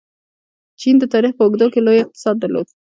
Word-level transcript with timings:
چین 0.81 0.95
د 0.99 1.03
تاریخ 1.13 1.31
په 1.35 1.43
اوږدو 1.45 1.67
کې 1.73 1.79
لوی 1.85 1.99
اقتصاد 2.01 2.35
درلود. 2.39 2.67